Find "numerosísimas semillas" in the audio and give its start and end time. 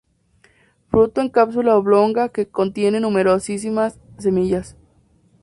2.99-4.75